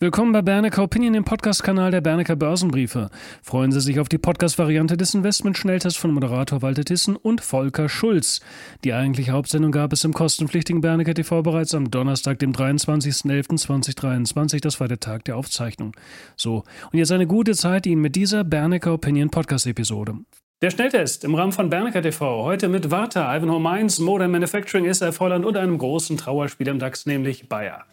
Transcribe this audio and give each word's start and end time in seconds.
Willkommen 0.00 0.30
bei 0.30 0.42
Bernecker 0.42 0.84
Opinion, 0.84 1.12
dem 1.12 1.24
Podcast-Kanal 1.24 1.90
der 1.90 2.00
Bernecker 2.00 2.36
Börsenbriefe. 2.36 3.10
Freuen 3.42 3.72
Sie 3.72 3.80
sich 3.80 3.98
auf 3.98 4.08
die 4.08 4.18
Podcast-Variante 4.18 4.96
des 4.96 5.12
Investment-Schnelltests 5.12 5.98
von 5.98 6.12
Moderator 6.12 6.62
Walter 6.62 6.84
Tissen 6.84 7.16
und 7.16 7.40
Volker 7.40 7.88
Schulz. 7.88 8.38
Die 8.84 8.92
eigentliche 8.92 9.32
Hauptsendung 9.32 9.72
gab 9.72 9.92
es 9.92 10.04
im 10.04 10.12
kostenpflichtigen 10.12 10.82
Bernecker 10.82 11.14
TV 11.14 11.42
bereits 11.42 11.74
am 11.74 11.90
Donnerstag, 11.90 12.38
dem 12.38 12.52
23.11.2023. 12.52 14.60
Das 14.60 14.78
war 14.78 14.86
der 14.86 15.00
Tag 15.00 15.24
der 15.24 15.36
Aufzeichnung. 15.36 15.96
So, 16.36 16.62
und 16.92 16.98
jetzt 17.00 17.10
eine 17.10 17.26
gute 17.26 17.56
Zeit 17.56 17.84
Ihnen 17.84 18.00
mit 18.00 18.14
dieser 18.14 18.44
Bernecker 18.44 18.94
Opinion 18.94 19.30
Podcast-Episode. 19.30 20.14
Der 20.62 20.70
Schnelltest 20.70 21.24
im 21.24 21.34
Rahmen 21.34 21.50
von 21.50 21.70
Bernecker 21.70 22.02
TV. 22.02 22.44
Heute 22.44 22.68
mit 22.68 22.92
Warta, 22.92 23.36
Ivanhoe 23.36 23.58
Mainz, 23.58 23.98
Modern 23.98 24.30
Manufacturing, 24.30 24.84
SF 24.84 25.18
Holland 25.18 25.44
und 25.44 25.56
einem 25.56 25.76
großen 25.76 26.16
Trauerspiel 26.16 26.68
im 26.68 26.78
DAX, 26.78 27.04
nämlich 27.04 27.48
Bayer. 27.48 27.84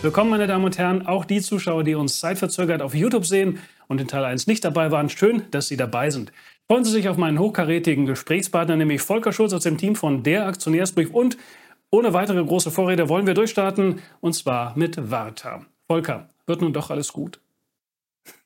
Willkommen, 0.00 0.30
meine 0.30 0.46
Damen 0.46 0.64
und 0.64 0.78
Herren, 0.78 1.08
auch 1.08 1.24
die 1.24 1.40
Zuschauer, 1.40 1.82
die 1.82 1.96
uns 1.96 2.20
zeitverzögert 2.20 2.82
auf 2.82 2.94
YouTube 2.94 3.26
sehen 3.26 3.58
und 3.88 4.00
in 4.00 4.06
Teil 4.06 4.24
1 4.24 4.46
nicht 4.46 4.64
dabei 4.64 4.92
waren. 4.92 5.08
Schön, 5.08 5.42
dass 5.50 5.66
Sie 5.66 5.76
dabei 5.76 6.10
sind. 6.10 6.30
Freuen 6.68 6.84
Sie 6.84 6.92
sich 6.92 7.08
auf 7.08 7.16
meinen 7.16 7.40
hochkarätigen 7.40 8.06
Gesprächspartner, 8.06 8.76
nämlich 8.76 9.02
Volker 9.02 9.32
Schulz 9.32 9.52
aus 9.52 9.64
dem 9.64 9.76
Team 9.76 9.96
von 9.96 10.22
Der 10.22 10.46
Aktionärsbrief. 10.46 11.10
Und 11.10 11.36
ohne 11.90 12.12
weitere 12.12 12.44
große 12.44 12.70
Vorrede 12.70 13.08
wollen 13.08 13.26
wir 13.26 13.34
durchstarten, 13.34 14.00
und 14.20 14.34
zwar 14.34 14.78
mit 14.78 15.10
Warta. 15.10 15.66
Volker, 15.88 16.28
wird 16.46 16.60
nun 16.60 16.72
doch 16.72 16.90
alles 16.90 17.12
gut? 17.12 17.40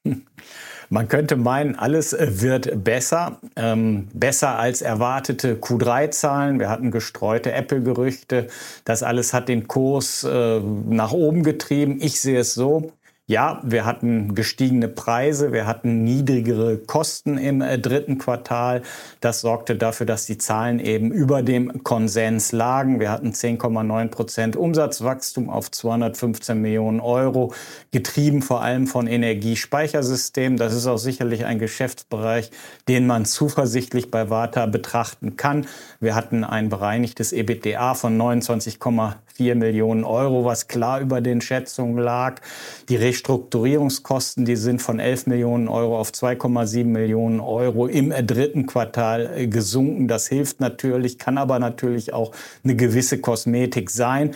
Man 0.92 1.09
könnte 1.09 1.37
meinen, 1.37 1.74
alles 1.74 2.12
äh, 2.12 2.42
wird 2.42 2.84
besser, 2.84 3.38
ähm, 3.56 4.09
besser 4.12 4.59
als 4.59 4.83
erwartete 4.83 5.55
Q3-Zahlen. 5.55 6.60
Wir 6.60 6.69
hatten 6.69 6.91
gestreute 6.91 7.50
Apple-Gerüchte. 7.50 8.48
Das 8.84 9.02
alles 9.02 9.33
hat 9.33 9.48
den 9.48 9.69
Kurs 9.69 10.23
äh, 10.23 10.60
nach 10.60 11.12
oben 11.12 11.45
getrieben. 11.45 11.97
Ich 11.98 12.20
sehe 12.20 12.41
es 12.41 12.52
so. 12.52 12.92
Ja, 13.33 13.62
wir 13.62 13.86
hatten 13.86 14.34
gestiegene 14.34 14.88
Preise, 14.88 15.55
wir 15.55 15.66
hatten 15.66 16.05
niedrigere 16.05 16.77
Kosten 16.77 17.38
im 17.38 17.62
äh, 17.62 17.78
dritten 17.78 18.19
Quartal. 18.19 18.83
Das 19.22 19.41
sorgte 19.41 19.75
dafür, 19.75 20.05
dass 20.05 20.27
die 20.27 20.36
Zahlen 20.36 20.78
eben 20.78 21.11
über 21.11 21.41
dem 21.41 21.83
Konsens 21.83 22.53
lagen. 22.53 23.00
Wir 23.00 23.10
hatten 23.10 23.30
10,9 23.30 24.08
Prozent 24.08 24.55
Umsatzwachstum 24.55 25.48
auf 25.48 25.70
215 25.70 26.60
Millionen 26.60 27.00
Euro, 27.00 27.55
getrieben 27.91 28.42
vor 28.42 28.60
allem 28.60 28.86
von 28.86 29.06
Energiespeichersystemen. 29.06 30.58
Das 30.58 30.75
ist 30.75 30.86
auch 30.86 30.98
sicherlich 30.98 31.47
ein 31.47 31.58
Geschäftsbereich, 31.58 32.50
den 32.86 33.06
man 33.06 33.25
zuversichtlich 33.25 34.10
bei 34.10 34.28
Warta 34.28 34.66
betrachten 34.66 35.38
kann. 35.38 35.66
Wir 36.00 36.14
hatten 36.14 36.44
ein 36.44 36.69
bereinigtes 36.69 37.33
EBITDA 37.33 37.94
von 37.94 38.20
29,4 38.20 39.55
Millionen 39.55 40.05
Euro, 40.05 40.44
was 40.44 40.69
klar 40.69 41.00
über 41.00 41.22
den 41.22 41.41
Schätzungen 41.41 41.97
lag. 41.97 42.42
Die 42.91 42.97
Restrukturierungskosten, 43.23 44.45
die 44.45 44.56
sind 44.56 44.83
von 44.83 44.98
11 44.98 45.28
Millionen 45.28 45.69
Euro 45.69 46.01
auf 46.01 46.11
2,7 46.11 46.84
Millionen 46.84 47.39
Euro 47.39 47.87
im 47.87 48.11
dritten 48.11 48.67
Quartal 48.67 49.31
äh, 49.37 49.47
gesunken. 49.47 50.09
Das 50.09 50.27
hilft 50.27 50.59
natürlich, 50.59 51.19
kann 51.19 51.39
aber 51.39 51.61
natürlich 51.61 52.12
auch 52.12 52.33
eine 52.65 52.75
gewisse 52.75 53.20
Kosmetik 53.20 53.91
sein. 53.91 54.34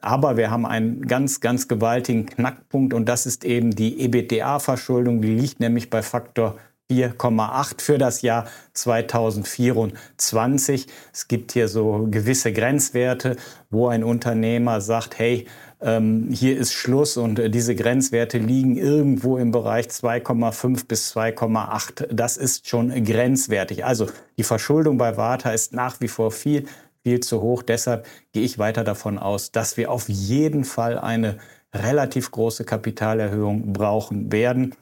Aber 0.00 0.36
wir 0.36 0.50
haben 0.50 0.66
einen 0.66 1.06
ganz, 1.06 1.40
ganz 1.40 1.68
gewaltigen 1.68 2.26
Knackpunkt 2.26 2.94
und 2.94 3.08
das 3.08 3.26
ist 3.26 3.44
eben 3.44 3.70
die 3.70 4.00
EBITDA-Verschuldung. 4.00 5.22
Die 5.22 5.34
liegt 5.34 5.60
nämlich 5.60 5.88
bei 5.88 6.02
Faktor 6.02 6.56
4,8 6.90 7.82
für 7.82 7.98
das 7.98 8.22
Jahr 8.22 8.46
2024. 8.74 10.86
Es 11.12 11.28
gibt 11.28 11.52
hier 11.52 11.68
so 11.68 12.08
gewisse 12.10 12.52
Grenzwerte, 12.52 13.36
wo 13.70 13.88
ein 13.88 14.04
Unternehmer 14.04 14.80
sagt, 14.80 15.18
hey, 15.18 15.46
ähm, 15.80 16.28
hier 16.30 16.56
ist 16.56 16.72
Schluss 16.72 17.16
und 17.16 17.38
äh, 17.38 17.50
diese 17.50 17.74
Grenzwerte 17.74 18.38
liegen 18.38 18.76
irgendwo 18.76 19.36
im 19.36 19.50
Bereich 19.50 19.86
2,5 19.86 20.86
bis 20.86 21.14
2,8. 21.14 22.14
Das 22.14 22.36
ist 22.36 22.68
schon 22.68 23.04
grenzwertig. 23.04 23.84
Also 23.84 24.06
die 24.38 24.44
Verschuldung 24.44 24.96
bei 24.96 25.16
Warta 25.16 25.50
ist 25.50 25.72
nach 25.72 26.00
wie 26.00 26.08
vor 26.08 26.30
viel, 26.30 26.66
viel 27.02 27.20
zu 27.20 27.42
hoch. 27.42 27.62
Deshalb 27.62 28.06
gehe 28.32 28.44
ich 28.44 28.58
weiter 28.58 28.84
davon 28.84 29.18
aus, 29.18 29.50
dass 29.50 29.76
wir 29.76 29.90
auf 29.90 30.08
jeden 30.08 30.64
Fall 30.64 30.98
eine 30.98 31.38
relativ 31.74 32.30
große 32.30 32.64
Kapitalerhöhung 32.64 33.72
brauchen 33.72 34.32
werden 34.32 34.74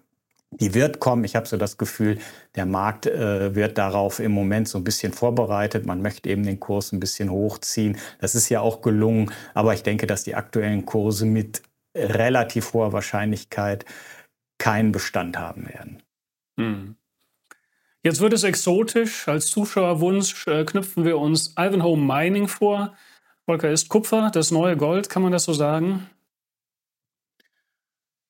die 0.60 0.74
wird 0.74 1.00
kommen. 1.00 1.24
Ich 1.24 1.36
habe 1.36 1.46
so 1.46 1.56
das 1.56 1.78
Gefühl, 1.78 2.18
der 2.54 2.66
Markt 2.66 3.06
äh, 3.06 3.54
wird 3.54 3.78
darauf 3.78 4.20
im 4.20 4.32
Moment 4.32 4.68
so 4.68 4.78
ein 4.78 4.84
bisschen 4.84 5.12
vorbereitet. 5.12 5.86
Man 5.86 6.02
möchte 6.02 6.28
eben 6.28 6.44
den 6.44 6.60
Kurs 6.60 6.92
ein 6.92 7.00
bisschen 7.00 7.30
hochziehen. 7.30 7.98
Das 8.20 8.34
ist 8.34 8.48
ja 8.48 8.60
auch 8.60 8.82
gelungen. 8.82 9.30
Aber 9.54 9.74
ich 9.74 9.82
denke, 9.82 10.06
dass 10.06 10.24
die 10.24 10.34
aktuellen 10.34 10.86
Kurse 10.86 11.26
mit 11.26 11.62
relativ 11.96 12.72
hoher 12.72 12.92
Wahrscheinlichkeit 12.92 13.84
keinen 14.58 14.92
Bestand 14.92 15.38
haben 15.38 15.66
werden. 15.68 16.02
Hm. 16.58 16.96
Jetzt 18.02 18.20
wird 18.20 18.34
es 18.34 18.44
exotisch. 18.44 19.28
Als 19.28 19.46
Zuschauerwunsch 19.46 20.46
äh, 20.46 20.64
knüpfen 20.64 21.04
wir 21.04 21.18
uns 21.18 21.54
Ivanhoe 21.58 21.96
Mining 21.96 22.48
vor. 22.48 22.94
Volker, 23.46 23.70
ist 23.70 23.88
Kupfer 23.88 24.30
das 24.32 24.50
neue 24.50 24.76
Gold? 24.76 25.08
Kann 25.08 25.22
man 25.22 25.32
das 25.32 25.44
so 25.44 25.52
sagen? 25.52 26.08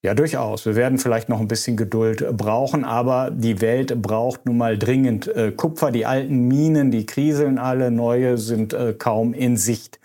Ja, 0.04 0.12
durchaus. 0.12 0.66
Wir 0.66 0.76
werden 0.76 0.98
vielleicht 0.98 1.30
noch 1.30 1.40
ein 1.40 1.48
bisschen 1.48 1.78
Geduld 1.78 2.36
brauchen, 2.36 2.84
aber 2.84 3.30
die 3.30 3.62
Welt 3.62 4.02
braucht 4.02 4.44
nun 4.44 4.58
mal 4.58 4.76
dringend 4.76 5.28
äh, 5.28 5.50
Kupfer. 5.50 5.90
Die 5.92 6.04
alten 6.04 6.46
Minen, 6.46 6.90
die 6.90 7.06
kriseln 7.06 7.56
alle, 7.56 7.90
neue 7.90 8.36
sind 8.36 8.74
äh, 8.74 8.92
kaum 8.92 9.32
in 9.32 9.56
Sicht. 9.56 9.98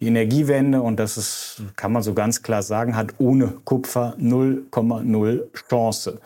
Die 0.00 0.08
Energiewende, 0.08 0.82
und 0.82 1.00
das 1.00 1.16
ist, 1.16 1.62
kann 1.76 1.92
man 1.92 2.02
so 2.02 2.12
ganz 2.12 2.42
klar 2.42 2.62
sagen, 2.62 2.94
hat 2.94 3.14
ohne 3.16 3.54
Kupfer 3.64 4.16
0,0 4.20 5.40
Chance. 5.70 6.18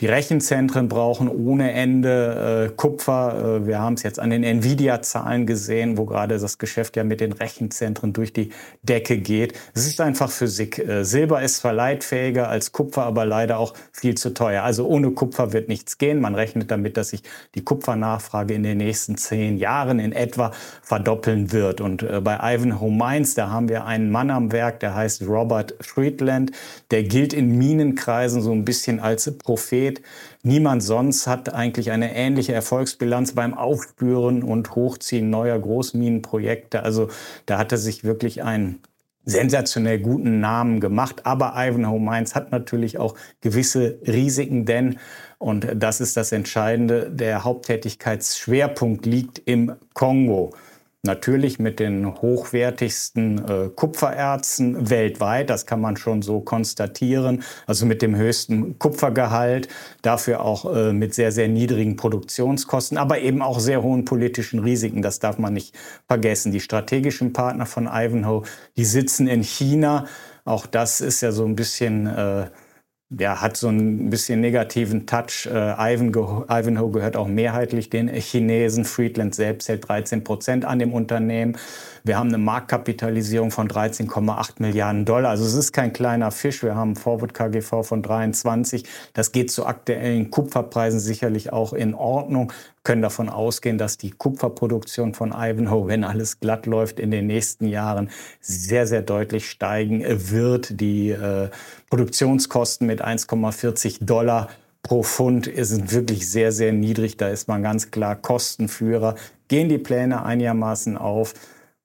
Die 0.00 0.06
Rechenzentren 0.06 0.88
brauchen 0.88 1.28
ohne 1.28 1.72
Ende 1.72 2.68
äh, 2.68 2.72
Kupfer. 2.76 3.56
Äh, 3.62 3.66
wir 3.66 3.80
haben 3.80 3.94
es 3.94 4.04
jetzt 4.04 4.20
an 4.20 4.30
den 4.30 4.44
Nvidia-Zahlen 4.44 5.44
gesehen, 5.44 5.98
wo 5.98 6.04
gerade 6.04 6.38
das 6.38 6.58
Geschäft 6.58 6.96
ja 6.96 7.02
mit 7.02 7.20
den 7.20 7.32
Rechenzentren 7.32 8.12
durch 8.12 8.32
die 8.32 8.50
Decke 8.84 9.18
geht. 9.18 9.54
Es 9.74 9.88
ist 9.88 10.00
einfach 10.00 10.30
Physik. 10.30 10.78
Äh, 10.78 11.04
Silber 11.04 11.42
ist 11.42 11.56
zwar 11.56 11.72
leitfähiger 11.72 12.48
als 12.48 12.70
Kupfer, 12.70 13.02
aber 13.02 13.26
leider 13.26 13.58
auch 13.58 13.74
viel 13.90 14.14
zu 14.16 14.32
teuer. 14.34 14.62
Also 14.62 14.86
ohne 14.86 15.10
Kupfer 15.10 15.52
wird 15.52 15.68
nichts 15.68 15.98
gehen. 15.98 16.20
Man 16.20 16.36
rechnet 16.36 16.70
damit, 16.70 16.96
dass 16.96 17.08
sich 17.08 17.24
die 17.56 17.64
Kupfernachfrage 17.64 18.54
in 18.54 18.62
den 18.62 18.78
nächsten 18.78 19.16
zehn 19.16 19.58
Jahren 19.58 19.98
in 19.98 20.12
etwa 20.12 20.52
verdoppeln 20.80 21.50
wird. 21.50 21.80
Und 21.80 22.04
äh, 22.04 22.20
bei 22.20 22.38
Ivanhoe 22.40 22.92
Mines, 22.92 23.34
da 23.34 23.50
haben 23.50 23.68
wir 23.68 23.84
einen 23.84 24.12
Mann 24.12 24.30
am 24.30 24.52
Werk, 24.52 24.78
der 24.78 24.94
heißt 24.94 25.22
Robert 25.26 25.74
Friedland. 25.80 26.52
Der 26.92 27.02
gilt 27.02 27.32
in 27.32 27.58
Minenkreisen 27.58 28.42
so 28.42 28.52
ein 28.52 28.64
bisschen 28.64 29.00
als 29.00 29.28
Prophet 29.38 29.87
geht. 29.88 30.02
Niemand 30.42 30.82
sonst 30.82 31.26
hat 31.26 31.52
eigentlich 31.52 31.90
eine 31.90 32.14
ähnliche 32.14 32.52
Erfolgsbilanz 32.52 33.32
beim 33.32 33.54
Aufspüren 33.54 34.42
und 34.42 34.74
Hochziehen 34.74 35.30
neuer 35.30 35.58
Großminenprojekte. 35.58 36.82
Also 36.82 37.08
da 37.46 37.58
hat 37.58 37.72
er 37.72 37.78
sich 37.78 38.04
wirklich 38.04 38.42
einen 38.42 38.80
sensationell 39.24 39.98
guten 39.98 40.40
Namen 40.40 40.80
gemacht. 40.80 41.26
Aber 41.26 41.54
Ivanhoe 41.56 42.00
Mines 42.00 42.34
hat 42.34 42.50
natürlich 42.50 42.98
auch 42.98 43.14
gewisse 43.40 43.98
Risiken, 44.06 44.64
denn, 44.64 44.98
und 45.38 45.68
das 45.74 46.00
ist 46.00 46.16
das 46.16 46.32
Entscheidende, 46.32 47.10
der 47.10 47.44
Haupttätigkeitsschwerpunkt 47.44 49.04
liegt 49.04 49.38
im 49.44 49.74
Kongo 49.92 50.54
natürlich 51.04 51.58
mit 51.58 51.78
den 51.78 52.20
hochwertigsten 52.20 53.38
äh, 53.38 53.68
Kupfererzen 53.74 54.90
weltweit, 54.90 55.48
das 55.48 55.64
kann 55.64 55.80
man 55.80 55.96
schon 55.96 56.22
so 56.22 56.40
konstatieren, 56.40 57.42
also 57.66 57.86
mit 57.86 58.02
dem 58.02 58.16
höchsten 58.16 58.78
Kupfergehalt, 58.78 59.68
dafür 60.02 60.40
auch 60.40 60.74
äh, 60.74 60.92
mit 60.92 61.14
sehr, 61.14 61.30
sehr 61.30 61.48
niedrigen 61.48 61.96
Produktionskosten, 61.96 62.98
aber 62.98 63.20
eben 63.20 63.42
auch 63.42 63.60
sehr 63.60 63.82
hohen 63.82 64.04
politischen 64.04 64.58
Risiken, 64.58 65.02
das 65.02 65.20
darf 65.20 65.38
man 65.38 65.54
nicht 65.54 65.74
vergessen. 66.06 66.52
Die 66.52 66.60
strategischen 66.60 67.32
Partner 67.32 67.66
von 67.66 67.86
Ivanhoe, 67.86 68.42
die 68.76 68.84
sitzen 68.84 69.28
in 69.28 69.42
China, 69.42 70.06
auch 70.44 70.66
das 70.66 71.00
ist 71.00 71.20
ja 71.20 71.32
so 71.32 71.44
ein 71.44 71.56
bisschen... 71.56 72.06
Äh, 72.06 72.46
ja, 73.10 73.40
hat 73.40 73.56
so 73.56 73.68
ein 73.68 74.10
bisschen 74.10 74.40
negativen 74.40 75.06
Touch. 75.06 75.46
Äh, 75.46 75.94
Ivanhoe 75.96 76.90
gehört 76.90 77.16
auch 77.16 77.26
mehrheitlich 77.26 77.88
den 77.88 78.08
Chinesen. 78.08 78.84
Friedland 78.84 79.34
selbst 79.34 79.68
hält 79.68 79.88
13 79.88 80.24
Prozent 80.24 80.66
an 80.66 80.78
dem 80.78 80.92
Unternehmen. 80.92 81.56
Wir 82.04 82.18
haben 82.18 82.28
eine 82.28 82.38
Marktkapitalisierung 82.38 83.50
von 83.50 83.66
13,8 83.66 84.54
Milliarden 84.58 85.06
Dollar. 85.06 85.30
Also 85.30 85.46
es 85.46 85.54
ist 85.54 85.72
kein 85.72 85.94
kleiner 85.94 86.30
Fisch. 86.30 86.62
Wir 86.62 86.74
haben 86.74 86.96
Forward 86.96 87.32
KGV 87.32 87.82
von 87.82 88.02
23. 88.02 88.84
Das 89.14 89.32
geht 89.32 89.50
zu 89.50 89.64
aktuellen 89.64 90.30
Kupferpreisen 90.30 91.00
sicherlich 91.00 91.50
auch 91.50 91.72
in 91.72 91.94
Ordnung. 91.94 92.52
Können 92.88 93.02
davon 93.02 93.28
ausgehen, 93.28 93.76
dass 93.76 93.98
die 93.98 94.12
Kupferproduktion 94.12 95.12
von 95.12 95.34
Ivanhoe, 95.36 95.88
wenn 95.88 96.04
alles 96.04 96.40
glatt 96.40 96.64
läuft, 96.64 96.98
in 96.98 97.10
den 97.10 97.26
nächsten 97.26 97.66
Jahren 97.66 98.08
sehr, 98.40 98.86
sehr 98.86 99.02
deutlich 99.02 99.50
steigen 99.50 100.02
wird. 100.06 100.80
Die 100.80 101.10
äh, 101.10 101.50
Produktionskosten 101.90 102.86
mit 102.86 103.04
1,40 103.04 104.06
Dollar 104.06 104.48
pro 104.82 105.02
Pfund 105.02 105.50
sind 105.54 105.92
wirklich 105.92 106.30
sehr, 106.30 106.50
sehr 106.50 106.72
niedrig. 106.72 107.18
Da 107.18 107.28
ist 107.28 107.46
man 107.46 107.62
ganz 107.62 107.90
klar 107.90 108.16
Kostenführer. 108.16 109.16
Gehen 109.48 109.68
die 109.68 109.76
Pläne 109.76 110.24
einigermaßen 110.24 110.96
auf? 110.96 111.34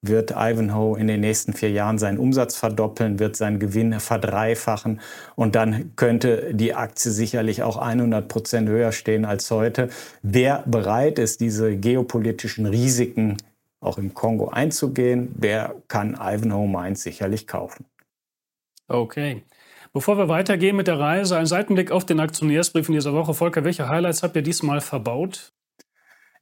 Wird 0.04 0.32
Ivanhoe 0.32 1.00
in 1.00 1.08
den 1.08 1.22
nächsten 1.22 1.54
vier 1.54 1.72
Jahren 1.72 1.98
seinen 1.98 2.20
Umsatz 2.20 2.56
verdoppeln, 2.56 3.20
wird 3.20 3.36
seinen 3.36 3.58
Gewinn 3.60 4.00
verdreifachen 4.00 5.00
und 5.36 5.56
dann 5.56 5.96
könnte 5.96 6.54
die 6.54 6.76
Aktie 6.76 7.12
sicherlich 7.12 7.64
auch 7.64 7.78
100 7.78 8.28
Prozent 8.28 8.70
höher 8.70 8.92
stehen 8.92 9.26
als 9.26 9.50
heute. 9.50 9.90
Wer 10.22 10.64
bereit 10.66 11.20
ist, 11.20 11.42
diese 11.42 11.76
geopolitischen 11.76 12.66
Risiken 12.66 13.38
auch 13.80 13.98
im 13.98 14.14
Kongo 14.14 14.50
einzugehen, 14.50 15.34
der 15.36 15.76
kann 15.88 16.18
Ivanhoe 16.20 16.68
Mines 16.68 17.04
sicherlich 17.04 17.48
kaufen. 17.48 17.86
Okay. 18.88 19.44
Bevor 19.94 20.18
wir 20.18 20.28
weitergehen 20.28 20.76
mit 20.76 20.88
der 20.88 21.00
Reise, 21.00 21.38
ein 21.38 21.46
Seitenblick 21.46 21.92
auf 21.92 22.06
den 22.06 22.20
Aktionärsbrief 22.20 22.90
in 22.90 22.96
dieser 22.96 23.14
Woche. 23.14 23.34
Volker, 23.34 23.64
welche 23.64 23.88
Highlights 23.88 24.24
habt 24.24 24.36
ihr 24.36 24.42
diesmal 24.42 24.82
verbaut? 24.82 25.54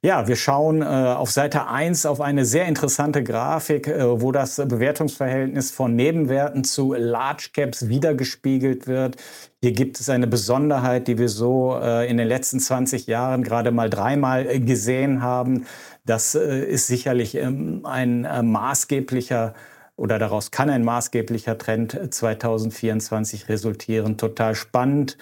Ja, 0.04 0.26
wir 0.26 0.34
schauen 0.34 0.82
äh, 0.82 0.84
auf 0.84 1.30
Seite 1.30 1.68
1 1.68 2.06
auf 2.06 2.20
eine 2.20 2.44
sehr 2.44 2.66
interessante 2.66 3.22
Grafik, 3.22 3.86
äh, 3.86 4.20
wo 4.20 4.32
das 4.32 4.56
Bewertungsverhältnis 4.56 5.70
von 5.70 5.94
Nebenwerten 5.94 6.64
zu 6.64 6.92
Large 6.92 7.50
Caps 7.52 7.86
wiedergespiegelt 7.86 8.88
wird. 8.88 9.14
Hier 9.60 9.70
gibt 9.70 10.00
es 10.00 10.08
eine 10.08 10.26
Besonderheit, 10.26 11.06
die 11.06 11.18
wir 11.18 11.28
so 11.28 11.78
äh, 11.80 12.10
in 12.10 12.16
den 12.16 12.26
letzten 12.26 12.58
20 12.58 13.06
Jahren 13.06 13.44
gerade 13.44 13.70
mal 13.70 13.88
dreimal 13.88 14.44
äh, 14.44 14.58
gesehen 14.58 15.22
haben. 15.22 15.66
Das 16.04 16.34
äh, 16.34 16.64
ist 16.64 16.88
sicherlich 16.88 17.36
ähm, 17.36 17.82
ein 17.86 18.24
äh, 18.24 18.42
maßgeblicher 18.42 19.54
oder 19.94 20.18
daraus 20.18 20.50
kann 20.50 20.68
ein 20.68 20.82
maßgeblicher 20.82 21.58
Trend 21.58 22.12
2024 22.12 23.48
resultieren. 23.48 24.16
Total 24.16 24.56
spannend. 24.56 25.16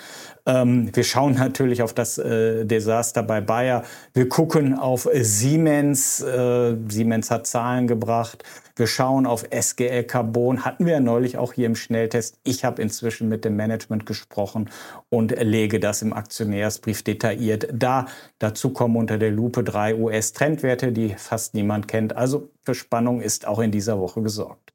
Ähm, 0.50 0.91
wir 0.94 1.05
schauen 1.05 1.35
natürlich 1.35 1.82
auf 1.82 1.94
das 1.94 2.19
äh, 2.19 2.64
Desaster 2.64 3.23
bei 3.23 3.41
Bayer. 3.41 3.85
Wir 4.14 4.29
gucken 4.29 4.75
auf 4.75 5.08
Siemens. 5.12 6.20
Äh, 6.20 6.76
Siemens 6.88 7.31
hat 7.31 7.47
Zahlen 7.47 7.87
gebracht. 7.87 8.43
Wir 8.75 8.87
schauen 8.87 9.26
auf 9.26 9.44
SGL 9.50 10.05
Carbon. 10.05 10.64
Hatten 10.64 10.87
wir 10.87 10.94
ja 10.94 11.00
neulich 11.00 11.38
auch 11.38 11.52
hier 11.52 11.67
im 11.67 11.76
Schnelltest. 11.76 12.38
Ich 12.43 12.64
habe 12.64 12.82
inzwischen 12.82 13.29
mit 13.29 13.44
dem 13.44 13.55
Management 13.55 14.06
gesprochen 14.06 14.70
und 15.08 15.32
lege 15.41 15.79
das 15.79 16.02
im 16.02 16.12
Aktionärsbrief 16.12 17.03
detailliert 17.03 17.69
da. 17.73 18.06
Dazu 18.38 18.70
kommen 18.70 18.96
unter 18.96 19.19
der 19.19 19.31
Lupe 19.31 19.62
drei 19.62 19.94
US-Trendwerte, 19.94 20.93
die 20.93 21.14
fast 21.17 21.55
niemand 21.55 21.87
kennt. 21.88 22.17
Also 22.17 22.50
für 22.64 22.75
Spannung 22.75 23.20
ist 23.20 23.46
auch 23.46 23.61
in 23.61 23.70
dieser 23.70 24.00
Woche 24.00 24.23
gesorgt. 24.23 24.69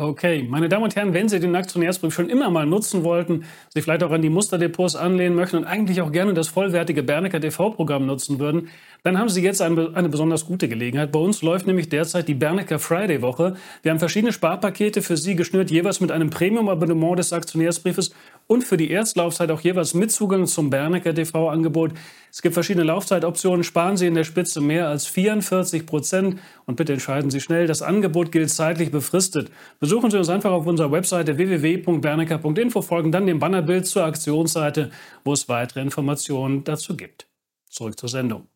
Okay, 0.00 0.46
meine 0.48 0.68
Damen 0.68 0.84
und 0.84 0.94
Herren, 0.94 1.12
wenn 1.12 1.28
Sie 1.28 1.40
den 1.40 1.56
Aktionärsbrief 1.56 2.14
schon 2.14 2.30
immer 2.30 2.50
mal 2.50 2.64
nutzen 2.64 3.02
wollten, 3.02 3.42
sich 3.74 3.82
vielleicht 3.82 4.04
auch 4.04 4.12
an 4.12 4.22
die 4.22 4.30
Musterdepots 4.30 4.94
anlehnen 4.94 5.34
möchten 5.34 5.56
und 5.56 5.64
eigentlich 5.64 6.00
auch 6.02 6.12
gerne 6.12 6.34
das 6.34 6.46
vollwertige 6.46 7.02
Bernecker 7.02 7.40
TV-Programm 7.40 8.06
nutzen 8.06 8.38
würden, 8.38 8.68
dann 9.04 9.18
haben 9.18 9.28
Sie 9.28 9.42
jetzt 9.42 9.62
eine, 9.62 9.90
eine, 9.94 10.08
besonders 10.08 10.46
gute 10.46 10.68
Gelegenheit. 10.68 11.12
Bei 11.12 11.18
uns 11.18 11.42
läuft 11.42 11.66
nämlich 11.66 11.88
derzeit 11.88 12.26
die 12.28 12.34
Bernecker 12.34 12.78
Friday-Woche. 12.78 13.54
Wir 13.82 13.90
haben 13.90 13.98
verschiedene 13.98 14.32
Sparpakete 14.32 15.02
für 15.02 15.16
Sie 15.16 15.36
geschnürt, 15.36 15.70
jeweils 15.70 16.00
mit 16.00 16.10
einem 16.10 16.30
Premium-Abonnement 16.30 17.18
des 17.18 17.32
Aktionärsbriefes 17.32 18.12
und 18.48 18.64
für 18.64 18.76
die 18.76 18.90
Erstlaufzeit 18.90 19.50
auch 19.50 19.60
jeweils 19.60 19.94
mit 19.94 20.10
Zugang 20.10 20.46
zum 20.46 20.70
Bernecker 20.70 21.14
TV-Angebot. 21.14 21.92
Es 22.30 22.42
gibt 22.42 22.54
verschiedene 22.54 22.84
Laufzeitoptionen. 22.84 23.62
Sparen 23.62 23.96
Sie 23.96 24.06
in 24.06 24.14
der 24.14 24.24
Spitze 24.24 24.60
mehr 24.60 24.88
als 24.88 25.06
44 25.06 25.86
Prozent 25.86 26.40
und 26.66 26.76
bitte 26.76 26.92
entscheiden 26.92 27.30
Sie 27.30 27.40
schnell. 27.40 27.66
Das 27.66 27.82
Angebot 27.82 28.32
gilt 28.32 28.50
zeitlich 28.50 28.90
befristet. 28.90 29.50
Besuchen 29.78 30.10
Sie 30.10 30.18
uns 30.18 30.28
einfach 30.28 30.50
auf 30.50 30.66
unserer 30.66 30.90
Webseite 30.90 31.36
www.bernecker.info, 31.36 32.82
folgen 32.82 33.12
dann 33.12 33.26
dem 33.26 33.38
Bannerbild 33.38 33.86
zur 33.86 34.04
Aktionsseite, 34.04 34.90
wo 35.24 35.32
es 35.32 35.48
weitere 35.48 35.80
Informationen 35.80 36.64
dazu 36.64 36.96
gibt. 36.96 37.28
Zurück 37.70 37.98
zur 37.98 38.08
Sendung. 38.08 38.48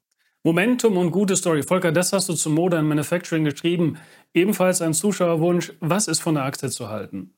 Momentum 0.44 0.97
und 0.97 1.12
gute 1.12 1.37
Story. 1.37 1.62
Volker, 1.62 1.93
das 1.93 2.12
hast 2.12 2.29
du 2.29 2.35
zum 2.35 2.55
Modern 2.55 2.89
Manufacturing 2.89 3.44
geschrieben. 3.44 3.99
Ebenfalls 4.35 4.83
ein 4.83 4.93
Zuschauerwunsch. 4.93 5.73
Was 5.79 6.09
ist 6.09 6.21
von 6.21 6.35
der 6.35 6.44
Aktie 6.44 6.69
zu 6.69 6.89
halten? 6.89 7.33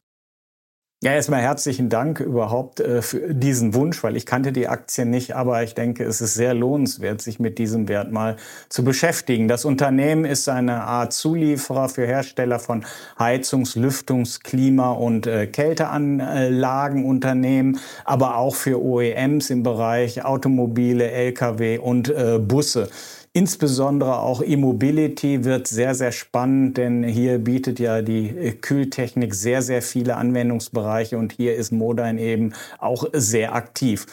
Ja, 1.04 1.12
erstmal 1.12 1.42
herzlichen 1.42 1.90
Dank 1.90 2.18
überhaupt 2.18 2.80
äh, 2.80 3.02
für 3.02 3.34
diesen 3.34 3.74
Wunsch, 3.74 4.02
weil 4.02 4.16
ich 4.16 4.24
kannte 4.24 4.52
die 4.52 4.68
Aktien 4.68 5.10
nicht, 5.10 5.36
aber 5.36 5.62
ich 5.62 5.74
denke, 5.74 6.02
es 6.02 6.22
ist 6.22 6.32
sehr 6.32 6.54
lohnenswert, 6.54 7.20
sich 7.20 7.38
mit 7.38 7.58
diesem 7.58 7.88
Wert 7.88 8.10
mal 8.10 8.36
zu 8.70 8.84
beschäftigen. 8.84 9.46
Das 9.46 9.66
Unternehmen 9.66 10.24
ist 10.24 10.48
eine 10.48 10.84
Art 10.84 11.12
Zulieferer 11.12 11.90
für 11.90 12.06
Hersteller 12.06 12.58
von 12.58 12.86
Heizungs-, 13.18 13.76
Lüftungs-, 13.76 14.42
Klima- 14.42 14.92
und 14.92 15.26
äh, 15.26 15.46
Kälteanlagenunternehmen, 15.46 17.80
aber 18.06 18.38
auch 18.38 18.54
für 18.54 18.82
OEMs 18.82 19.50
im 19.50 19.62
Bereich 19.62 20.24
Automobile, 20.24 21.10
Lkw 21.10 21.80
und 21.80 22.08
äh, 22.08 22.38
Busse. 22.38 22.88
Insbesondere 23.36 24.20
auch 24.20 24.42
E-Mobility 24.42 25.44
wird 25.44 25.66
sehr, 25.66 25.96
sehr 25.96 26.12
spannend, 26.12 26.76
denn 26.76 27.02
hier 27.02 27.38
bietet 27.38 27.80
ja 27.80 28.00
die 28.00 28.54
Kühltechnik 28.60 29.34
sehr, 29.34 29.60
sehr 29.60 29.82
viele 29.82 30.14
Anwendungsbereiche 30.14 31.18
und 31.18 31.32
hier 31.32 31.56
ist 31.56 31.72
Modine 31.72 32.20
eben 32.20 32.52
auch 32.78 33.06
sehr 33.12 33.56
aktiv. 33.56 34.06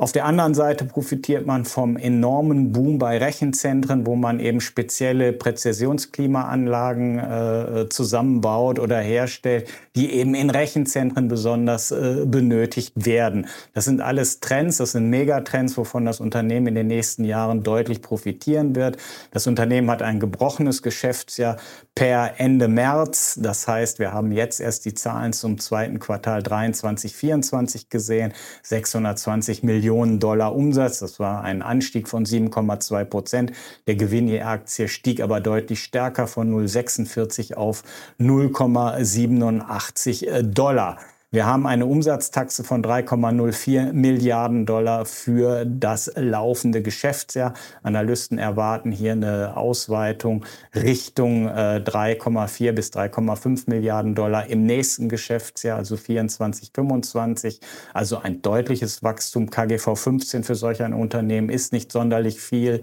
Auf 0.00 0.12
der 0.12 0.24
anderen 0.24 0.54
Seite 0.54 0.86
profitiert 0.86 1.44
man 1.44 1.66
vom 1.66 1.98
enormen 1.98 2.72
Boom 2.72 2.96
bei 2.96 3.18
Rechenzentren, 3.18 4.06
wo 4.06 4.16
man 4.16 4.40
eben 4.40 4.62
spezielle 4.62 5.34
Präzisionsklimaanlagen 5.34 7.18
äh, 7.18 7.88
zusammenbaut 7.90 8.78
oder 8.78 8.98
herstellt, 8.98 9.68
die 9.96 10.10
eben 10.14 10.34
in 10.34 10.48
Rechenzentren 10.48 11.28
besonders 11.28 11.90
äh, 11.90 12.24
benötigt 12.24 13.04
werden. 13.04 13.46
Das 13.74 13.84
sind 13.84 14.00
alles 14.00 14.40
Trends, 14.40 14.78
das 14.78 14.92
sind 14.92 15.10
Megatrends, 15.10 15.76
wovon 15.76 16.06
das 16.06 16.18
Unternehmen 16.18 16.68
in 16.68 16.76
den 16.76 16.86
nächsten 16.86 17.24
Jahren 17.24 17.62
deutlich 17.62 18.00
profitieren 18.00 18.74
wird. 18.74 18.96
Das 19.32 19.46
Unternehmen 19.46 19.90
hat 19.90 20.00
ein 20.00 20.18
gebrochenes 20.18 20.80
Geschäftsjahr 20.80 21.58
per 21.94 22.40
Ende 22.40 22.68
März. 22.68 23.38
Das 23.42 23.68
heißt, 23.68 23.98
wir 23.98 24.14
haben 24.14 24.32
jetzt 24.32 24.60
erst 24.60 24.86
die 24.86 24.94
Zahlen 24.94 25.34
zum 25.34 25.58
zweiten 25.58 25.98
Quartal 25.98 26.42
23, 26.42 27.14
24 27.14 27.90
gesehen. 27.90 28.32
620 28.62 29.62
Millionen 29.62 29.89
Millionen 29.90 30.20
Dollar 30.20 30.54
Umsatz. 30.54 31.00
Das 31.00 31.18
war 31.18 31.42
ein 31.42 31.62
Anstieg 31.62 32.06
von 32.08 32.24
7,2 32.24 33.04
Prozent. 33.04 33.50
Der 33.88 33.96
Gewinn 33.96 34.28
je 34.28 34.42
Aktie 34.42 34.86
stieg 34.86 35.20
aber 35.20 35.40
deutlich 35.40 35.82
stärker 35.82 36.28
von 36.28 36.54
0,46 36.54 37.54
auf 37.54 37.82
0,87 38.20 40.42
Dollar. 40.42 40.98
Wir 41.32 41.46
haben 41.46 41.64
eine 41.64 41.86
Umsatztaxe 41.86 42.64
von 42.64 42.82
3,04 42.82 43.92
Milliarden 43.92 44.66
Dollar 44.66 45.06
für 45.06 45.64
das 45.64 46.10
laufende 46.16 46.82
Geschäftsjahr. 46.82 47.54
Analysten 47.84 48.36
erwarten 48.38 48.90
hier 48.90 49.12
eine 49.12 49.56
Ausweitung 49.56 50.44
Richtung 50.74 51.46
äh, 51.46 51.80
3,4 51.84 52.72
bis 52.72 52.90
3,5 52.90 53.70
Milliarden 53.70 54.16
Dollar 54.16 54.48
im 54.48 54.66
nächsten 54.66 55.08
Geschäftsjahr, 55.08 55.78
also 55.78 55.96
24, 55.96 56.72
25. 56.74 57.60
Also 57.94 58.18
ein 58.18 58.42
deutliches 58.42 59.04
Wachstum. 59.04 59.50
KGV 59.50 59.94
15 59.94 60.42
für 60.42 60.56
solch 60.56 60.82
ein 60.82 60.94
Unternehmen 60.94 61.48
ist 61.48 61.72
nicht 61.72 61.92
sonderlich 61.92 62.40
viel. 62.40 62.82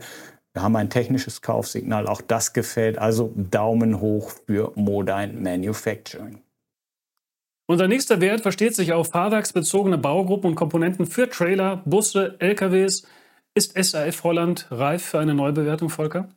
Wir 0.54 0.63
haben 0.63 0.77
ein 0.77 0.89
technisches 0.89 1.42
Kaufsignal, 1.42 2.08
auch 2.08 2.22
das 2.22 2.54
gefällt. 2.54 2.98
Also 2.98 3.34
Daumen 3.36 4.00
hoch 4.00 4.32
für 4.46 4.72
Modine 4.75 5.34
Manufacturing. 5.34 6.47
Unser 7.70 7.90
nächster 7.90 8.22
Wert 8.22 8.42
versteht 8.42 8.76
sich 8.76 8.94
auf 8.94 9.10
fahrwerksbezogene 9.10 9.98
Baugruppen 9.98 10.52
und 10.52 10.56
Komponenten 10.56 11.06
für 11.06 11.30
Trailer, 11.30 11.82
Busse, 11.84 12.38
LKWs. 12.40 13.06
Ist 13.56 13.74
SAF 13.78 14.24
Holland 14.24 14.68
reif 14.72 15.04
für 15.04 15.20
eine 15.20 15.34
Neubewertung, 15.34 15.90
Volker? 15.90 16.30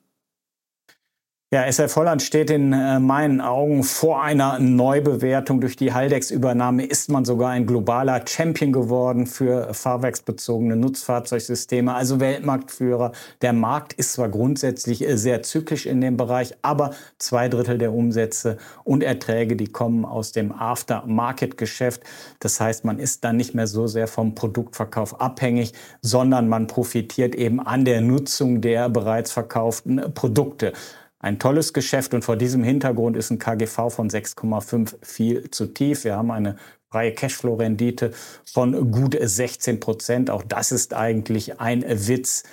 Ja, 1.53 1.65
SF 1.65 1.97
Holland 1.97 2.23
steht 2.23 2.49
in 2.49 2.73
äh, 2.73 3.01
meinen 3.01 3.41
Augen 3.41 3.83
vor 3.83 4.23
einer 4.23 4.61
Neubewertung. 4.61 5.61
Durch 5.61 5.75
die 5.75 5.93
Haldex-Übernahme 5.93 6.87
ist 6.87 7.11
man 7.11 7.25
sogar 7.25 7.51
ein 7.51 7.67
globaler 7.67 8.25
Champion 8.25 8.73
geworden 8.73 9.27
für 9.27 9.75
fahrwerksbezogene 9.75 10.77
Nutzfahrzeugsysteme, 10.77 11.93
also 11.93 12.21
Weltmarktführer. 12.21 13.11
Der 13.43 13.53
Markt 13.53 13.95
ist 13.95 14.13
zwar 14.13 14.29
grundsätzlich 14.29 15.05
äh, 15.05 15.19
sehr 15.19 15.43
zyklisch 15.43 15.87
in 15.87 16.01
dem 16.01 16.17
Bereich, 16.17 16.55
aber 16.63 16.93
zwei 17.19 17.49
Drittel 17.49 17.79
der 17.79 17.93
Umsätze 17.93 18.57
und 18.85 19.03
Erträge, 19.03 19.57
die 19.57 19.67
kommen 19.67 20.05
aus 20.05 20.31
dem 20.31 20.53
After-Market-Geschäft. 20.53 22.05
Das 22.39 22.61
heißt, 22.61 22.85
man 22.85 23.01
ist 23.01 23.25
dann 23.25 23.37
nicht 23.37 23.57
mehr 23.57 23.67
so 23.67 23.89
sehr 23.89 24.07
vom 24.07 24.37
Produktverkauf 24.37 25.21
abhängig, 25.21 25.73
sondern 26.01 26.49
man 26.49 26.69
profitiert 26.69 27.35
eben 27.35 27.59
an 27.59 27.85
der 27.85 28.03
Nutzung 28.03 28.61
der 28.61 28.89
bereits 28.89 29.33
verkauften 29.33 30.15
Produkte. 30.15 30.75
Ein 31.23 31.39
tolles 31.39 31.75
Geschäft 31.75 32.15
und 32.15 32.25
vor 32.25 32.37
diesem 32.37 32.65
Hintergrund 32.65 33.15
ist 33.15 33.31
ein 33.31 33.39
KGV 33.39 33.91
von 33.91 34.09
6,5 34.09 34.95
viel 35.03 35.51
zu 35.51 35.67
tief. 35.67 36.05
Wir 36.05 36.17
haben 36.17 36.31
eine 36.31 36.57
freie 36.91 37.13
Cashflow-Rendite 37.13 38.13
von 38.51 38.91
gut 38.91 39.17
16 39.21 39.81
Prozent. 39.81 40.31
Auch 40.31 40.43
das 40.43 40.73
ist 40.73 40.95
eigentlich 40.95 41.61
ein 41.61 41.85
Witz. 41.87 42.45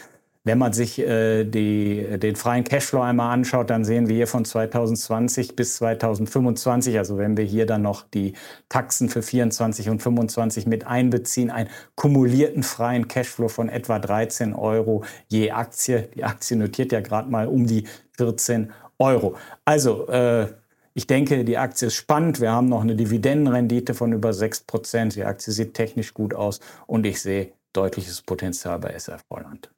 Wenn 0.48 0.60
man 0.60 0.72
sich 0.72 0.98
äh, 0.98 1.44
die, 1.44 2.18
den 2.20 2.38
freien 2.38 2.64
Cashflow 2.64 3.02
einmal 3.02 3.34
anschaut, 3.34 3.70
dann 3.70 3.84
sehen 3.84 4.08
wir 4.08 4.16
hier 4.16 4.28
von 4.28 4.46
2020 4.46 5.58
bis 5.58 5.76
2025, 5.76 6.98
also 6.98 7.18
wenn 7.18 7.36
wir 7.36 7.44
hier 7.44 7.66
dann 7.66 7.82
noch 7.82 8.04
die 8.04 8.32
Taxen 8.70 9.10
für 9.10 9.22
24 9.22 9.90
und 9.90 10.02
25 10.02 10.66
mit 10.66 10.88
einbeziehen, 10.88 11.52
einen 11.52 11.70
kumulierten 11.96 12.64
freien 12.64 13.10
Cashflow 13.10 13.50
von 13.50 13.68
etwa 13.68 14.00
13 14.00 14.54
Euro 14.54 15.04
je 15.28 15.52
Aktie. 15.52 16.08
Die 16.16 16.24
Aktie 16.24 16.56
notiert 16.56 16.94
ja 16.94 17.02
gerade 17.02 17.30
mal 17.30 17.48
um 17.48 17.68
die 17.68 17.84
14 18.18 18.72
Euro. 19.00 19.36
Also 19.66 20.08
äh, 20.08 20.48
Ich 20.94 21.08
denke, 21.08 21.44
die 21.44 21.58
Aktie 21.58 21.88
ist 21.90 21.96
spannend. 21.96 22.40
Wir 22.40 22.52
haben 22.54 22.70
noch 22.70 22.82
eine 22.82 22.96
Dividendenrendite 22.96 23.94
von 23.94 24.14
über 24.14 24.30
6%. 24.30 25.14
Die 25.14 25.26
Aktie 25.26 25.54
sieht 25.54 25.74
technisch 25.74 26.14
gut 26.14 26.34
aus 26.34 26.62
und 26.88 27.06
ich 27.06 27.22
sehe 27.22 27.52
deutliches 27.74 28.22
Potenzial 28.22 28.80
bei 28.80 28.92
SF 28.92 29.22
Holland. 29.30 29.70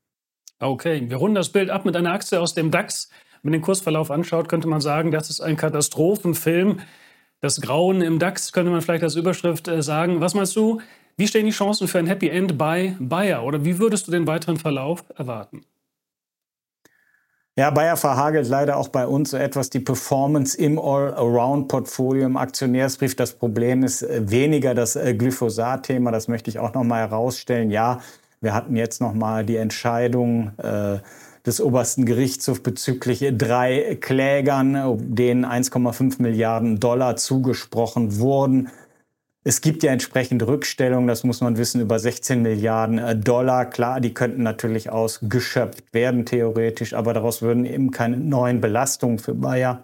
Okay, 0.61 1.09
wir 1.09 1.17
runden 1.17 1.35
das 1.35 1.49
Bild 1.49 1.69
ab 1.69 1.85
mit 1.85 1.95
einer 1.95 2.11
Aktie 2.11 2.39
aus 2.39 2.53
dem 2.53 2.69
DAX. 2.69 3.09
Wenn 3.41 3.51
man 3.51 3.53
den 3.53 3.61
Kursverlauf 3.61 4.11
anschaut, 4.11 4.49
könnte 4.49 4.67
man 4.67 4.81
sagen, 4.81 5.11
das 5.11 5.29
ist 5.29 5.39
ein 5.39 5.55
Katastrophenfilm. 5.55 6.81
Das 7.39 7.61
Grauen 7.61 8.01
im 8.01 8.19
DAX 8.19 8.51
könnte 8.51 8.69
man 8.69 8.81
vielleicht 8.81 9.03
als 9.03 9.15
Überschrift 9.15 9.69
äh, 9.69 9.81
sagen. 9.81 10.19
Was 10.19 10.33
meinst 10.33 10.57
du? 10.57 10.81
Wie 11.15 11.27
stehen 11.27 11.45
die 11.45 11.51
Chancen 11.51 11.87
für 11.87 11.99
ein 11.99 12.07
Happy 12.07 12.27
End 12.27 12.57
bei 12.57 12.95
Bayer? 12.99 13.43
Oder 13.43 13.63
wie 13.63 13.79
würdest 13.79 14.07
du 14.07 14.11
den 14.11 14.27
weiteren 14.27 14.57
Verlauf 14.57 15.05
erwarten? 15.17 15.61
Ja, 17.55 17.71
Bayer 17.71 17.97
verhagelt 17.97 18.47
leider 18.47 18.77
auch 18.77 18.89
bei 18.89 19.05
uns 19.07 19.31
so 19.31 19.37
etwas 19.37 19.69
die 19.69 19.79
Performance 19.79 20.57
im 20.57 20.79
All-Around-Portfolio 20.79 22.25
im 22.25 22.37
Aktionärsbrief. 22.37 23.15
Das 23.15 23.33
Problem 23.33 23.83
ist 23.83 24.01
äh, 24.01 24.29
weniger 24.29 24.73
das 24.73 24.97
äh, 24.97 25.13
Glyphosat-Thema, 25.13 26.11
das 26.11 26.27
möchte 26.27 26.49
ich 26.49 26.59
auch 26.59 26.73
noch 26.73 26.83
mal 26.83 26.99
herausstellen. 26.99 27.69
Ja, 27.69 28.01
wir 28.41 28.53
hatten 28.53 28.75
jetzt 28.75 29.01
noch 29.01 29.13
mal 29.13 29.45
die 29.45 29.57
Entscheidung 29.57 30.51
äh, 30.57 30.99
des 31.45 31.61
obersten 31.61 32.05
Gerichtshofs 32.05 32.61
bezüglich 32.61 33.25
drei 33.37 33.97
Klägern, 33.99 34.97
denen 35.15 35.45
1,5 35.45 36.21
Milliarden 36.21 36.79
Dollar 36.79 37.15
zugesprochen 37.15 38.19
wurden. 38.19 38.69
Es 39.43 39.61
gibt 39.61 39.83
ja 39.83 39.91
entsprechend 39.91 40.45
Rückstellungen, 40.45 41.07
das 41.07 41.23
muss 41.23 41.41
man 41.41 41.57
wissen, 41.57 41.81
über 41.81 41.97
16 41.97 42.41
Milliarden 42.41 42.97
äh, 42.97 43.15
Dollar. 43.15 43.65
Klar, 43.65 44.01
die 44.01 44.13
könnten 44.13 44.43
natürlich 44.43 44.89
ausgeschöpft 44.89 45.93
werden, 45.93 46.25
theoretisch, 46.25 46.93
aber 46.93 47.13
daraus 47.13 47.41
würden 47.41 47.65
eben 47.65 47.91
keine 47.91 48.17
neuen 48.17 48.61
Belastungen 48.61 49.17
für 49.17 49.33
Bayer 49.33 49.83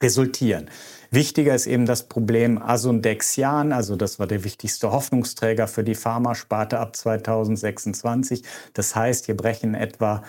resultieren. 0.00 0.70
Wichtiger 1.10 1.54
ist 1.54 1.66
eben 1.66 1.86
das 1.86 2.02
Problem 2.02 2.60
Asundexian, 2.60 3.72
also 3.72 3.96
das 3.96 4.18
war 4.18 4.26
der 4.26 4.44
wichtigste 4.44 4.92
Hoffnungsträger 4.92 5.66
für 5.66 5.82
die 5.82 5.94
Pharmasparte 5.94 6.78
ab 6.78 6.94
2026. 6.94 8.42
Das 8.74 8.94
heißt, 8.94 9.26
hier 9.26 9.36
brechen 9.36 9.74
etwa 9.74 10.22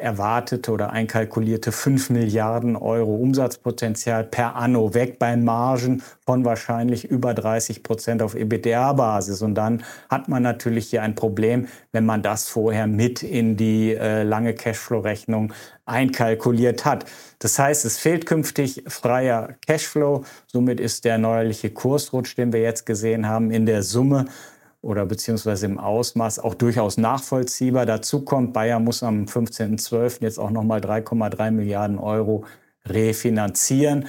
erwartete 0.00 0.72
oder 0.72 0.90
einkalkulierte 0.90 1.72
5 1.72 2.10
Milliarden 2.10 2.76
Euro 2.76 3.14
Umsatzpotenzial 3.14 4.24
per 4.24 4.56
anno 4.56 4.94
weg 4.94 5.18
bei 5.18 5.36
Margen 5.36 6.02
von 6.24 6.44
wahrscheinlich 6.44 7.04
über 7.04 7.34
30 7.34 7.82
Prozent 7.82 8.22
auf 8.22 8.34
EBITDA-Basis. 8.34 9.42
Und 9.42 9.54
dann 9.54 9.82
hat 10.08 10.28
man 10.28 10.42
natürlich 10.42 10.88
hier 10.88 11.02
ein 11.02 11.14
Problem, 11.14 11.68
wenn 11.92 12.06
man 12.06 12.22
das 12.22 12.48
vorher 12.48 12.86
mit 12.86 13.22
in 13.22 13.56
die 13.56 13.94
äh, 13.94 14.22
lange 14.22 14.54
Cashflow-Rechnung 14.54 15.52
einkalkuliert 15.84 16.84
hat. 16.84 17.04
Das 17.38 17.58
heißt, 17.58 17.84
es 17.84 17.98
fehlt 17.98 18.26
künftig 18.26 18.84
freier 18.86 19.56
Cashflow. 19.66 20.24
Somit 20.46 20.80
ist 20.80 21.04
der 21.04 21.18
neuerliche 21.18 21.70
Kursrutsch, 21.70 22.36
den 22.36 22.52
wir 22.52 22.60
jetzt 22.60 22.86
gesehen 22.86 23.28
haben, 23.28 23.50
in 23.50 23.66
der 23.66 23.82
Summe 23.82 24.26
oder 24.82 25.04
beziehungsweise 25.06 25.66
im 25.66 25.78
Ausmaß 25.78 26.38
auch 26.38 26.54
durchaus 26.54 26.96
nachvollziehbar. 26.96 27.86
Dazu 27.86 28.24
kommt, 28.24 28.52
Bayer 28.52 28.80
muss 28.80 29.02
am 29.02 29.24
15.12. 29.24 30.22
jetzt 30.22 30.38
auch 30.38 30.50
nochmal 30.50 30.80
3,3 30.80 31.50
Milliarden 31.50 31.98
Euro 31.98 32.44
refinanzieren. 32.86 34.08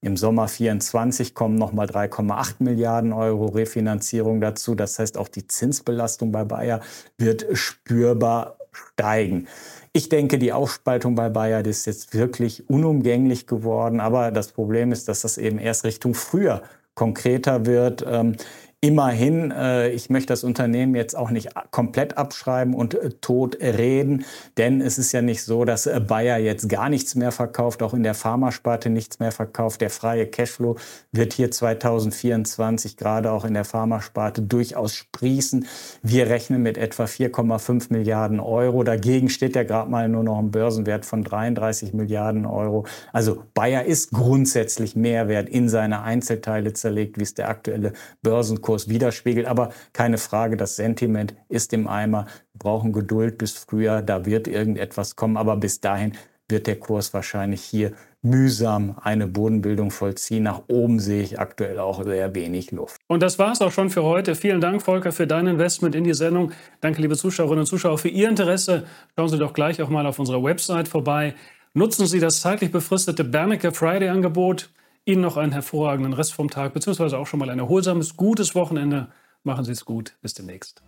Im 0.00 0.16
Sommer 0.18 0.48
24 0.48 1.34
kommen 1.34 1.56
nochmal 1.56 1.86
3,8 1.86 2.56
Milliarden 2.58 3.12
Euro 3.12 3.46
Refinanzierung 3.46 4.40
dazu. 4.40 4.74
Das 4.74 4.98
heißt, 4.98 5.16
auch 5.16 5.28
die 5.28 5.46
Zinsbelastung 5.46 6.30
bei 6.30 6.44
Bayer 6.44 6.80
wird 7.16 7.46
spürbar 7.54 8.58
steigen. 8.70 9.48
Ich 9.94 10.10
denke, 10.10 10.38
die 10.38 10.52
Aufspaltung 10.52 11.14
bei 11.14 11.30
Bayer 11.30 11.64
ist 11.64 11.86
jetzt 11.86 12.14
wirklich 12.14 12.68
unumgänglich 12.68 13.46
geworden. 13.46 14.00
Aber 14.00 14.30
das 14.30 14.52
Problem 14.52 14.92
ist, 14.92 15.08
dass 15.08 15.22
das 15.22 15.38
eben 15.38 15.58
erst 15.58 15.84
Richtung 15.84 16.14
früher 16.14 16.62
konkreter 16.94 17.64
wird. 17.64 18.04
Immerhin, 18.84 19.50
äh, 19.50 19.88
ich 19.92 20.10
möchte 20.10 20.34
das 20.34 20.44
Unternehmen 20.44 20.94
jetzt 20.94 21.16
auch 21.16 21.30
nicht 21.30 21.48
komplett 21.70 22.18
abschreiben 22.18 22.74
und 22.74 22.92
äh, 22.92 23.08
tot 23.22 23.56
reden, 23.58 24.26
denn 24.58 24.82
es 24.82 24.98
ist 24.98 25.12
ja 25.12 25.22
nicht 25.22 25.42
so, 25.42 25.64
dass 25.64 25.86
äh, 25.86 26.02
Bayer 26.06 26.36
jetzt 26.36 26.68
gar 26.68 26.90
nichts 26.90 27.14
mehr 27.14 27.32
verkauft, 27.32 27.82
auch 27.82 27.94
in 27.94 28.02
der 28.02 28.12
Pharmasparte 28.12 28.90
nichts 28.90 29.20
mehr 29.20 29.32
verkauft. 29.32 29.80
Der 29.80 29.88
freie 29.88 30.26
Cashflow 30.26 30.76
wird 31.12 31.32
hier 31.32 31.50
2024 31.50 32.98
gerade 32.98 33.32
auch 33.32 33.46
in 33.46 33.54
der 33.54 33.64
Pharmasparte 33.64 34.42
durchaus 34.42 34.94
sprießen. 34.94 35.66
Wir 36.02 36.28
rechnen 36.28 36.62
mit 36.62 36.76
etwa 36.76 37.04
4,5 37.04 37.86
Milliarden 37.88 38.38
Euro. 38.38 38.84
Dagegen 38.84 39.30
steht 39.30 39.56
ja 39.56 39.62
gerade 39.62 39.90
mal 39.90 40.10
nur 40.10 40.24
noch 40.24 40.38
ein 40.38 40.50
Börsenwert 40.50 41.06
von 41.06 41.24
33 41.24 41.94
Milliarden 41.94 42.44
Euro. 42.44 42.84
Also 43.14 43.44
Bayer 43.54 43.86
ist 43.86 44.10
grundsätzlich 44.10 44.94
Mehrwert 44.94 45.48
in 45.48 45.70
seine 45.70 46.02
Einzelteile 46.02 46.74
zerlegt, 46.74 47.18
wie 47.18 47.22
es 47.22 47.32
der 47.32 47.48
aktuelle 47.48 47.94
Börsenkurs 48.22 48.73
Kurs 48.74 48.88
widerspiegelt. 48.88 49.46
Aber 49.46 49.70
keine 49.92 50.18
Frage, 50.18 50.56
das 50.56 50.74
Sentiment 50.74 51.34
ist 51.48 51.72
im 51.72 51.86
Eimer. 51.86 52.26
Wir 52.52 52.58
brauchen 52.58 52.92
Geduld 52.92 53.38
bis 53.38 53.52
Frühjahr, 53.52 54.02
da 54.02 54.26
wird 54.26 54.48
irgendetwas 54.48 55.14
kommen. 55.14 55.36
Aber 55.36 55.56
bis 55.56 55.80
dahin 55.80 56.12
wird 56.48 56.66
der 56.66 56.76
Kurs 56.76 57.14
wahrscheinlich 57.14 57.62
hier 57.62 57.92
mühsam 58.20 58.96
eine 59.00 59.28
Bodenbildung 59.28 59.92
vollziehen. 59.92 60.42
Nach 60.42 60.62
oben 60.68 60.98
sehe 60.98 61.22
ich 61.22 61.38
aktuell 61.38 61.78
auch 61.78 62.02
sehr 62.02 62.34
wenig 62.34 62.72
Luft. 62.72 63.00
Und 63.06 63.22
das 63.22 63.38
war 63.38 63.52
es 63.52 63.60
auch 63.60 63.70
schon 63.70 63.90
für 63.90 64.02
heute. 64.02 64.34
Vielen 64.34 64.60
Dank, 64.60 64.82
Volker, 64.82 65.12
für 65.12 65.26
dein 65.26 65.46
Investment 65.46 65.94
in 65.94 66.04
die 66.04 66.14
Sendung. 66.14 66.50
Danke, 66.80 67.00
liebe 67.00 67.16
Zuschauerinnen 67.16 67.60
und 67.60 67.66
Zuschauer, 67.66 67.98
für 67.98 68.08
Ihr 68.08 68.28
Interesse. 68.28 68.86
Schauen 69.16 69.28
Sie 69.28 69.38
doch 69.38 69.52
gleich 69.52 69.80
auch 69.82 69.88
mal 69.88 70.06
auf 70.06 70.18
unserer 70.18 70.42
Website 70.42 70.88
vorbei. 70.88 71.34
Nutzen 71.74 72.06
Sie 72.06 72.18
das 72.18 72.40
zeitlich 72.40 72.72
befristete 72.72 73.24
Bernecker 73.24 73.72
Friday-Angebot. 73.72 74.70
Ihnen 75.06 75.20
noch 75.20 75.36
einen 75.36 75.52
hervorragenden 75.52 76.14
Rest 76.14 76.32
vom 76.32 76.50
Tag, 76.50 76.72
beziehungsweise 76.72 77.18
auch 77.18 77.26
schon 77.26 77.40
mal 77.40 77.50
ein 77.50 77.58
erholsames, 77.58 78.16
gutes 78.16 78.54
Wochenende. 78.54 79.08
Machen 79.42 79.64
Sie 79.64 79.72
es 79.72 79.84
gut. 79.84 80.16
Bis 80.22 80.32
demnächst. 80.32 80.82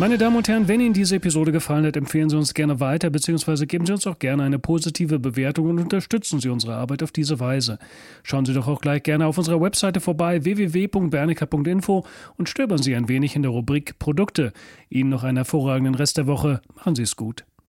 Meine 0.00 0.16
Damen 0.16 0.36
und 0.36 0.48
Herren, 0.48 0.66
wenn 0.66 0.80
Ihnen 0.80 0.94
diese 0.94 1.16
Episode 1.16 1.52
gefallen 1.52 1.84
hat, 1.84 1.94
empfehlen 1.94 2.30
Sie 2.30 2.36
uns 2.38 2.54
gerne 2.54 2.80
weiter, 2.80 3.10
beziehungsweise 3.10 3.66
geben 3.66 3.84
Sie 3.84 3.92
uns 3.92 4.06
auch 4.06 4.18
gerne 4.18 4.44
eine 4.44 4.58
positive 4.58 5.18
Bewertung 5.18 5.68
und 5.68 5.78
unterstützen 5.78 6.40
Sie 6.40 6.48
unsere 6.48 6.74
Arbeit 6.76 7.02
auf 7.02 7.12
diese 7.12 7.38
Weise. 7.38 7.78
Schauen 8.22 8.46
Sie 8.46 8.54
doch 8.54 8.66
auch 8.66 8.80
gleich 8.80 9.02
gerne 9.02 9.26
auf 9.26 9.36
unserer 9.36 9.60
Webseite 9.60 10.00
vorbei 10.00 10.42
www.bernecker.info 10.42 12.06
und 12.38 12.48
stöbern 12.48 12.78
Sie 12.78 12.96
ein 12.96 13.10
wenig 13.10 13.36
in 13.36 13.42
der 13.42 13.50
Rubrik 13.50 13.98
Produkte. 13.98 14.54
Ihnen 14.88 15.10
noch 15.10 15.22
einen 15.22 15.36
hervorragenden 15.36 15.94
Rest 15.94 16.16
der 16.16 16.26
Woche. 16.26 16.62
Machen 16.76 16.94
Sie 16.94 17.02
es 17.02 17.14
gut. 17.14 17.44